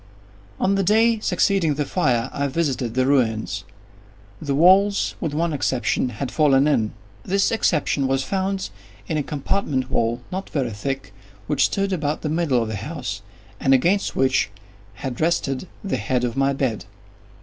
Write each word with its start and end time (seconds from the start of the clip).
On 0.59 0.73
the 0.73 0.81
day 0.81 1.19
succeeding 1.19 1.75
the 1.75 1.85
fire, 1.85 2.31
I 2.33 2.47
visited 2.47 2.95
the 2.95 3.05
ruins. 3.05 3.65
The 4.41 4.55
walls, 4.55 5.13
with 5.21 5.35
one 5.35 5.53
exception, 5.53 6.09
had 6.09 6.31
fallen 6.31 6.67
in. 6.67 6.93
This 7.21 7.51
exception 7.51 8.07
was 8.07 8.23
found 8.23 8.71
in 9.07 9.17
a 9.17 9.21
compartment 9.21 9.91
wall, 9.91 10.23
not 10.31 10.49
very 10.49 10.71
thick, 10.71 11.13
which 11.45 11.65
stood 11.65 11.93
about 11.93 12.23
the 12.23 12.29
middle 12.29 12.63
of 12.63 12.67
the 12.69 12.77
house, 12.77 13.21
and 13.59 13.75
against 13.75 14.15
which 14.15 14.49
had 14.95 15.21
rested 15.21 15.67
the 15.83 15.97
head 15.97 16.23
of 16.23 16.35
my 16.35 16.51
bed. 16.51 16.85